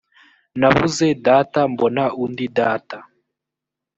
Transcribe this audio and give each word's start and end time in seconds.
nabuze 0.59 1.07
data 1.25 1.59
mbona 1.71 2.03
undi 2.23 2.45
data. 2.57 2.97